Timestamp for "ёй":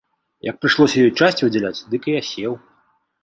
1.09-1.11